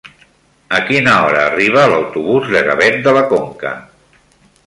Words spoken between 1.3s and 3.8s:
arriba l'autobús de Gavet de la Conca?